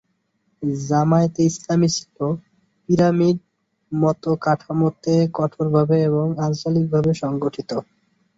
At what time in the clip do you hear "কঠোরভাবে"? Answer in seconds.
5.37-5.97